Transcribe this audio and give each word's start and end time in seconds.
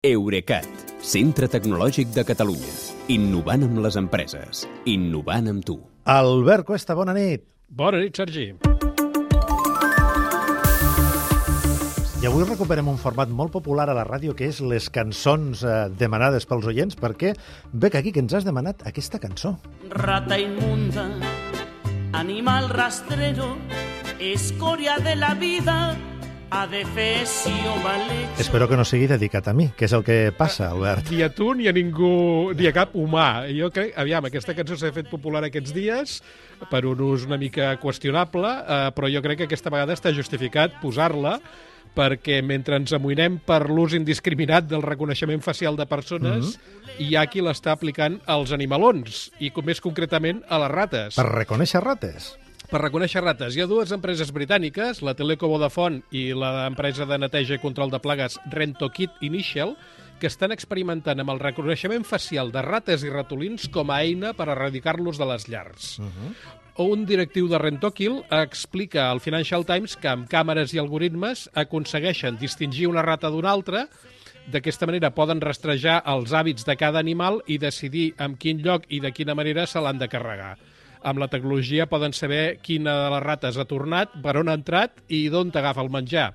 Eurecat, 0.00 0.64
centre 1.04 1.44
tecnològic 1.52 2.08
de 2.14 2.22
Catalunya. 2.24 2.70
Innovant 3.12 3.66
amb 3.66 3.82
les 3.84 3.98
empreses. 4.00 4.62
Innovant 4.88 5.50
amb 5.50 5.60
tu. 5.60 5.74
Albert 6.08 6.64
Cuesta, 6.70 6.94
bona 6.96 7.12
nit. 7.12 7.42
Bona 7.68 8.00
nit, 8.00 8.16
Sergi. 8.16 8.46
I 12.16 12.28
avui 12.30 12.46
recuperem 12.48 12.88
un 12.88 12.96
format 12.96 13.28
molt 13.28 13.52
popular 13.52 13.90
a 13.92 13.98
la 13.98 14.06
ràdio 14.08 14.32
que 14.32 14.48
és 14.48 14.62
les 14.64 14.88
cançons 14.88 15.60
eh, 15.68 15.76
demanades 16.00 16.48
pels 16.48 16.64
oients, 16.72 16.96
perquè 16.96 17.34
veig 17.76 17.98
aquí 18.00 18.16
que 18.16 18.24
ens 18.24 18.32
has 18.32 18.48
demanat 18.48 18.80
aquesta 18.88 19.20
cançó. 19.20 19.58
Rata 19.92 20.40
inmunda, 20.40 21.10
animal 22.16 22.72
rastrero, 22.72 23.52
escoria 24.16 24.96
de 25.04 25.20
la 25.20 25.34
vida. 25.36 25.76
Espero 28.42 28.66
que 28.66 28.74
no 28.74 28.82
sigui 28.82 29.06
dedicat 29.06 29.46
a 29.46 29.54
mi, 29.54 29.68
que 29.78 29.86
és 29.86 29.92
el 29.94 30.02
que 30.02 30.16
passa, 30.34 30.72
Albert. 30.74 31.12
Ni 31.14 31.22
a 31.22 31.28
tu 31.30 31.52
ni 31.54 31.68
a 31.70 31.74
ningú, 31.76 32.50
ni 32.58 32.66
a 32.66 32.72
cap 32.74 32.96
humà. 32.98 33.46
Jo 33.54 33.70
crec, 33.70 33.92
aviam, 33.94 34.26
aquesta 34.26 34.56
cançó 34.58 34.74
s'ha 34.80 34.90
fet 34.96 35.06
popular 35.12 35.44
aquests 35.46 35.70
dies 35.76 36.16
per 36.72 36.82
un 36.90 37.04
ús 37.06 37.28
una 37.28 37.38
mica 37.38 37.70
qüestionable, 37.78 38.50
eh, 38.50 38.80
però 38.96 39.12
jo 39.14 39.22
crec 39.22 39.44
que 39.44 39.48
aquesta 39.50 39.70
vegada 39.70 39.94
està 39.94 40.10
justificat 40.16 40.74
posar-la 40.82 41.38
perquè 41.94 42.40
mentre 42.46 42.78
ens 42.78 42.92
amoïnem 42.94 43.40
per 43.46 43.64
l'ús 43.70 43.94
indiscriminat 43.98 44.66
del 44.70 44.82
reconeixement 44.82 45.42
facial 45.42 45.78
de 45.78 45.86
persones, 45.90 46.56
hi 46.98 47.16
ha 47.16 47.26
qui 47.30 47.42
l'està 47.42 47.74
aplicant 47.74 48.20
als 48.30 48.54
animalons, 48.54 49.28
i 49.38 49.50
com 49.54 49.66
més 49.66 49.82
concretament 49.82 50.42
a 50.48 50.60
les 50.64 50.74
rates. 50.74 51.18
Per 51.18 51.26
reconèixer 51.30 51.82
rates. 51.82 52.34
Per 52.70 52.78
reconèixer 52.78 53.18
rates, 53.24 53.56
hi 53.56 53.64
ha 53.64 53.66
dues 53.66 53.90
empreses 53.90 54.28
britàniques, 54.30 55.00
la 55.02 55.16
Teleco 55.18 55.48
Vodafone 55.50 56.04
i 56.14 56.28
l'empresa 56.38 57.02
de 57.02 57.16
neteja 57.18 57.56
i 57.56 57.62
control 57.62 57.90
de 57.90 57.98
plagues 57.98 58.36
RentoKit 58.52 59.24
Initial, 59.26 59.74
que 60.22 60.30
estan 60.30 60.54
experimentant 60.54 61.18
amb 61.18 61.34
el 61.34 61.42
reconeixement 61.42 62.06
facial 62.06 62.54
de 62.54 62.62
rates 62.62 63.02
i 63.02 63.10
ratolins 63.10 63.66
com 63.74 63.90
a 63.90 63.98
eina 64.04 64.30
per 64.38 64.46
erradicar-los 64.54 65.18
de 65.18 65.28
les 65.32 65.48
llars. 65.50 65.98
Uh 65.98 66.06
-huh. 66.06 66.32
Un 66.86 67.04
directiu 67.06 67.48
de 67.48 67.58
Rentokill 67.58 68.22
explica 68.30 69.10
al 69.10 69.18
Financial 69.18 69.66
Times 69.66 69.96
que 69.96 70.08
amb 70.08 70.30
càmeres 70.30 70.72
i 70.72 70.78
algoritmes 70.78 71.50
aconsegueixen 71.52 72.38
distingir 72.38 72.86
una 72.86 73.02
rata 73.02 73.30
d'una 73.30 73.50
altra 73.50 73.88
D'aquesta 74.46 74.86
manera 74.86 75.10
poden 75.14 75.40
rastrejar 75.40 76.02
els 76.06 76.32
hàbits 76.32 76.64
de 76.64 76.76
cada 76.76 76.98
animal 76.98 77.42
i 77.46 77.58
decidir 77.58 78.14
en 78.18 78.36
quin 78.36 78.62
lloc 78.62 78.82
i 78.88 79.00
de 79.00 79.12
quina 79.12 79.34
manera 79.34 79.66
se 79.66 79.80
l'han 79.80 79.98
de 79.98 80.08
carregar 80.08 80.56
amb 81.02 81.22
la 81.22 81.28
tecnologia 81.32 81.88
poden 81.90 82.14
saber 82.16 82.58
quina 82.64 82.96
de 83.04 83.10
les 83.14 83.24
rates 83.24 83.58
ha 83.58 83.68
tornat, 83.68 84.14
per 84.22 84.36
on 84.40 84.48
ha 84.50 84.58
entrat 84.58 85.02
i 85.08 85.28
d'on 85.32 85.52
t'agafa 85.54 85.84
el 85.84 85.92
menjar. 85.92 86.30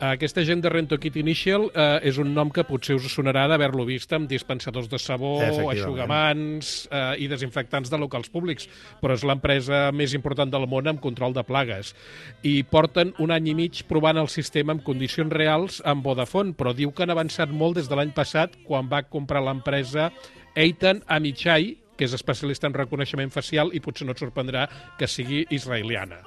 Aquesta 0.00 0.40
gent 0.48 0.62
de 0.64 0.70
Rentokit 0.72 1.18
Initial 1.20 1.66
eh, 1.76 2.08
és 2.08 2.16
un 2.16 2.30
nom 2.32 2.48
que 2.48 2.62
potser 2.64 2.94
us 2.96 3.04
sonarà 3.12 3.42
d'haver-lo 3.50 3.84
vist 3.84 4.14
amb 4.16 4.30
dispensadors 4.30 4.88
de 4.88 4.96
sabó, 4.96 5.34
aixugamans 5.68 6.70
eh, 6.88 7.20
i 7.20 7.28
desinfectants 7.28 7.92
de 7.92 8.00
locals 8.00 8.32
públics, 8.32 8.64
però 9.02 9.12
és 9.12 9.26
l'empresa 9.28 9.90
més 9.92 10.14
important 10.16 10.48
del 10.48 10.64
món 10.72 10.88
amb 10.88 11.02
control 11.04 11.36
de 11.36 11.44
plagues. 11.44 11.92
I 12.40 12.62
porten 12.64 13.12
un 13.20 13.34
any 13.36 13.50
i 13.52 13.56
mig 13.58 13.82
provant 13.92 14.16
el 14.16 14.32
sistema 14.32 14.72
en 14.72 14.80
condicions 14.86 15.36
reals 15.36 15.82
amb 15.84 16.08
Vodafone, 16.08 16.56
però 16.56 16.72
diu 16.72 16.96
que 16.96 17.04
han 17.04 17.12
avançat 17.12 17.52
molt 17.52 17.76
des 17.76 17.92
de 17.92 18.00
l'any 18.00 18.16
passat 18.16 18.56
quan 18.64 18.88
va 18.88 19.04
comprar 19.04 19.44
l'empresa 19.44 20.08
Eitan 20.56 21.04
Amichai, 21.12 21.74
que 22.00 22.08
és 22.08 22.16
especialista 22.16 22.64
en 22.64 22.76
reconeixement 22.78 23.28
facial 23.34 23.74
i 23.76 23.84
potser 23.84 24.08
no 24.08 24.16
et 24.16 24.24
sorprendrà 24.24 24.64
que 24.96 25.08
sigui 25.10 25.44
israeliana. 25.52 26.22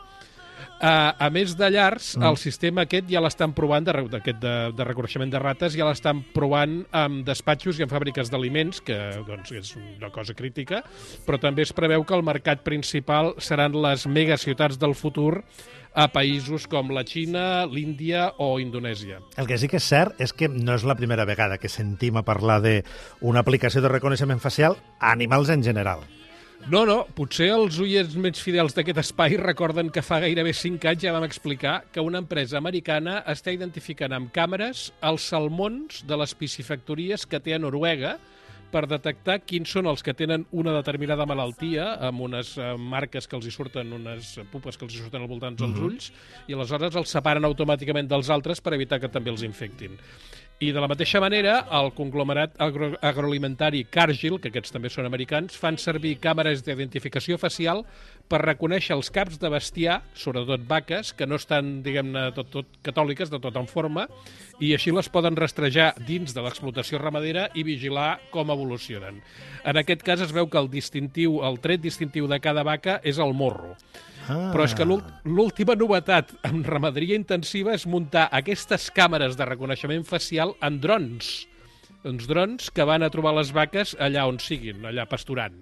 Uh, 0.83 1.15
a 1.15 1.29
més 1.31 1.53
de 1.55 1.69
llars, 1.71 2.09
mm. 2.17 2.27
el 2.27 2.35
sistema 2.35 2.83
aquest 2.83 3.07
ja 3.07 3.21
l'estan 3.23 3.53
provant, 3.55 3.85
de, 3.87 4.17
aquest 4.17 4.41
de, 4.43 4.55
de 4.75 4.83
reconeixement 4.83 5.29
de 5.31 5.39
rates, 5.39 5.77
ja 5.79 5.85
l'estan 5.87 6.19
provant 6.35 6.81
amb 6.91 7.21
despatxos 7.23 7.77
i 7.79 7.85
en 7.85 7.91
fàbriques 7.91 8.27
d'aliments, 8.27 8.81
que 8.83 8.97
doncs, 9.23 9.53
és 9.55 9.69
una 9.79 10.09
cosa 10.11 10.35
crítica, 10.35 10.81
però 11.23 11.39
també 11.39 11.63
es 11.63 11.71
preveu 11.71 12.03
que 12.03 12.17
el 12.17 12.25
mercat 12.27 12.65
principal 12.67 13.31
seran 13.39 13.77
les 13.79 14.03
megaciutats 14.11 14.75
del 14.81 14.91
futur 14.91 15.45
a 15.95 16.09
països 16.11 16.65
com 16.67 16.91
la 16.91 17.05
Xina, 17.07 17.63
l'Índia 17.63 18.33
o 18.43 18.57
Indonèsia. 18.59 19.21
El 19.39 19.47
que 19.47 19.59
sí 19.61 19.69
que 19.71 19.79
és 19.79 19.87
cert 19.87 20.19
és 20.19 20.35
que 20.35 20.49
no 20.51 20.75
és 20.75 20.83
la 20.83 20.97
primera 20.99 21.23
vegada 21.29 21.61
que 21.61 21.71
sentim 21.71 22.19
a 22.19 22.25
parlar 22.27 22.59
d'una 22.65 23.45
aplicació 23.45 23.79
de 23.79 23.93
reconeixement 23.93 24.43
facial 24.43 24.75
a 24.99 25.13
animals 25.15 25.53
en 25.53 25.63
general. 25.63 26.03
No, 26.71 26.85
no, 26.87 27.01
potser 27.11 27.49
els 27.51 27.75
oients 27.83 28.13
més 28.15 28.39
fidels 28.39 28.71
d'aquest 28.71 29.01
espai 29.01 29.33
recorden 29.35 29.89
que 29.91 29.99
fa 29.99 30.21
gairebé 30.23 30.53
5 30.55 30.87
anys 30.93 31.01
ja 31.03 31.11
vam 31.11 31.25
explicar 31.27 31.73
que 31.91 31.99
una 31.99 32.21
empresa 32.23 32.55
americana 32.55 33.17
està 33.33 33.51
identificant 33.51 34.15
amb 34.15 34.31
càmeres 34.31 34.85
els 35.03 35.25
salmons 35.27 36.05
de 36.07 36.19
les 36.21 36.31
piscifactories 36.39 37.27
que 37.27 37.41
té 37.43 37.57
a 37.57 37.59
Noruega 37.59 38.13
per 38.73 38.87
detectar 38.89 39.39
quins 39.45 39.69
són 39.69 39.87
els 39.91 40.01
que 40.03 40.15
tenen 40.17 40.47
una 40.51 40.73
determinada 40.75 41.27
malaltia, 41.29 41.93
amb 42.09 42.25
unes 42.25 42.55
uh, 42.57 42.73
marques 42.77 43.29
que 43.29 43.37
els 43.37 43.47
hi 43.47 43.53
surten, 43.53 43.93
unes 43.93 44.33
pupes 44.51 44.79
que 44.79 44.87
els 44.87 44.95
hi 44.95 45.03
surten 45.03 45.21
al 45.21 45.29
voltant 45.29 45.59
dels 45.59 45.77
uh 45.77 45.83
-huh. 45.83 45.91
ulls, 45.91 46.11
i 46.47 46.57
aleshores 46.57 46.95
els 46.95 47.09
separen 47.09 47.45
automàticament 47.45 48.09
dels 48.09 48.29
altres 48.29 48.61
per 48.61 48.73
evitar 48.73 48.99
que 48.99 49.09
també 49.09 49.29
els 49.29 49.43
infectin. 49.43 49.99
I 50.63 50.71
de 50.71 50.79
la 50.79 50.87
mateixa 50.87 51.19
manera, 51.19 51.57
el 51.75 51.89
conglomerat 51.97 52.53
agro 52.61 52.93
agroalimentari 53.01 53.81
Cargill, 53.91 54.37
que 54.39 54.51
aquests 54.51 54.71
també 54.71 54.91
són 54.93 55.07
americans, 55.09 55.57
fan 55.59 55.79
servir 55.81 56.19
càmeres 56.23 56.61
d'identificació 56.63 57.39
facial 57.41 57.81
per 58.33 58.41
reconèixer 58.41 58.95
els 58.95 59.11
caps 59.13 59.37
de 59.37 59.49
bestiar, 59.53 59.99
sobretot 60.17 60.63
vaques, 60.65 61.11
que 61.13 61.27
no 61.29 61.37
estan, 61.37 61.83
diguem-ne, 61.85 62.31
tot, 62.33 62.49
tot 62.49 62.79
catòliques, 62.85 63.29
de 63.29 63.37
tot 63.43 63.59
en 63.59 63.67
forma, 63.69 64.07
i 64.57 64.71
així 64.73 64.93
les 64.95 65.09
poden 65.13 65.37
rastrejar 65.37 65.91
dins 66.07 66.33
de 66.33 66.41
l'explotació 66.41 66.97
ramadera 67.01 67.45
i 67.53 67.65
vigilar 67.67 68.15
com 68.33 68.49
evolucionen. 68.49 69.21
En 69.69 69.77
aquest 69.77 70.01
cas 70.07 70.25
es 70.25 70.33
veu 70.33 70.49
que 70.49 70.57
el 70.57 70.71
distintiu, 70.73 71.43
el 71.45 71.61
tret 71.61 71.83
distintiu 71.85 72.25
de 72.31 72.41
cada 72.41 72.65
vaca 72.65 72.97
és 73.05 73.21
el 73.21 73.37
morro. 73.37 73.75
Ah. 74.23 74.49
Però 74.49 74.65
és 74.65 74.73
que 74.73 74.87
l'última 74.87 75.77
novetat 75.77 76.33
en 76.47 76.63
ramaderia 76.65 77.19
intensiva 77.19 77.75
és 77.77 77.85
muntar 77.85 78.29
aquestes 78.31 78.89
càmeres 78.95 79.37
de 79.37 79.45
reconeixement 79.45 80.07
facial 80.07 80.55
en 80.63 80.79
drons 80.81 81.43
uns 82.03 82.27
drons 82.27 82.69
que 82.75 82.85
van 82.87 83.03
a 83.03 83.09
trobar 83.13 83.33
les 83.37 83.51
vaques 83.55 83.95
allà 84.03 84.25
on 84.27 84.39
siguin, 84.43 84.83
allà 84.85 85.05
pasturant. 85.09 85.55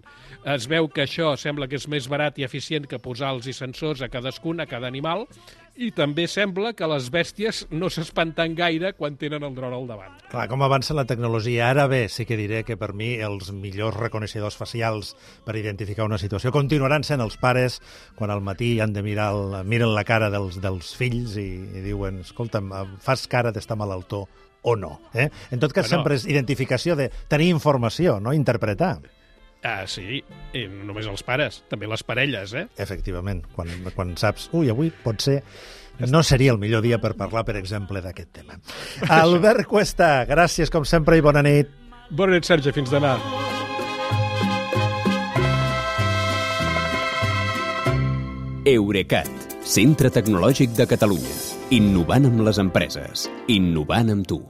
Es 0.50 0.68
veu 0.69 0.90
que 0.90 1.06
això 1.06 1.35
sembla 1.38 1.68
que 1.69 1.78
és 1.78 1.88
més 1.91 2.07
barat 2.09 2.40
i 2.41 2.46
eficient 2.47 2.88
que 2.90 3.02
posar 3.02 3.35
els 3.35 3.50
sensors 3.56 4.02
a 4.02 4.09
cadascun, 4.09 4.59
a 4.59 4.69
cada 4.69 4.90
animal, 4.90 5.28
i 5.75 5.91
també 5.95 6.27
sembla 6.27 6.73
que 6.77 6.87
les 6.89 7.07
bèsties 7.13 7.63
no 7.71 7.89
s'espanten 7.91 8.55
gaire 8.57 8.91
quan 8.97 9.15
tenen 9.19 9.45
el 9.47 9.55
dron 9.55 9.73
al 9.75 9.87
davant. 9.89 10.17
Clar, 10.31 10.47
com 10.51 10.63
avança 10.65 10.95
la 10.97 11.05
tecnologia. 11.07 11.69
Ara 11.71 11.87
bé, 11.91 12.03
sí 12.11 12.25
que 12.27 12.37
diré 12.39 12.63
que 12.67 12.77
per 12.79 12.91
mi 12.97 13.13
els 13.23 13.51
millors 13.55 13.97
reconeixedors 13.97 14.57
facials 14.59 15.15
per 15.45 15.55
identificar 15.59 16.07
una 16.07 16.19
situació 16.21 16.51
continuaran 16.51 17.05
sent 17.07 17.23
els 17.23 17.37
pares 17.41 17.79
quan 18.19 18.33
al 18.33 18.43
matí 18.43 18.73
han 18.83 18.93
de 18.93 19.03
mirar 19.05 19.31
el, 19.35 19.57
miren 19.65 19.95
la 19.95 20.05
cara 20.07 20.29
dels, 20.33 20.59
dels 20.61 20.93
fills 20.97 21.37
i, 21.39 21.49
i 21.79 21.85
diuen, 21.85 22.21
escolta'm, 22.25 22.71
fas 23.01 23.27
cara 23.31 23.53
d'estar 23.55 23.79
malaltó 23.79 24.25
o 24.61 24.75
no. 24.75 24.99
Eh? 25.13 25.29
En 25.49 25.59
tot 25.59 25.73
cas, 25.73 25.88
bueno. 25.88 25.97
sempre 25.97 26.19
és 26.19 26.27
identificació 26.29 26.95
de 26.99 27.09
tenir 27.31 27.49
informació, 27.49 28.19
no 28.19 28.35
interpretar. 28.35 28.99
Ah, 29.63 29.83
sí, 29.85 30.23
i 30.57 30.63
no 30.66 30.88
només 30.89 31.05
els 31.05 31.22
pares, 31.22 31.61
també 31.69 31.89
les 31.89 32.01
parelles, 32.03 32.55
eh? 32.57 32.66
Efectivament, 32.81 33.44
quan, 33.53 33.69
quan 33.94 34.16
saps, 34.17 34.49
ui, 34.57 34.72
avui 34.73 34.89
pot 35.03 35.22
ser 35.22 35.41
no 36.09 36.23
seria 36.23 36.51
el 36.51 36.57
millor 36.57 36.81
dia 36.81 36.97
per 37.01 37.13
parlar, 37.17 37.44
per 37.45 37.57
exemple, 37.59 38.01
d'aquest 38.01 38.31
tema. 38.33 38.57
Albert 39.21 39.67
Cuesta, 39.69 40.23
gràcies 40.29 40.73
com 40.73 40.88
sempre 40.88 41.19
i 41.19 41.25
bona 41.25 41.44
nit. 41.45 41.69
Bona 42.09 42.35
nit, 42.35 42.47
Sergi, 42.47 42.73
fins 42.75 42.91
demà. 42.94 43.16
Eurecat, 48.71 49.29
centre 49.66 50.11
tecnològic 50.13 50.73
de 50.77 50.85
Catalunya. 50.89 51.38
Innovant 51.73 52.27
amb 52.29 52.44
les 52.45 52.61
empreses. 52.61 53.29
Innovant 53.50 54.11
amb 54.13 54.27
tu. 54.29 54.41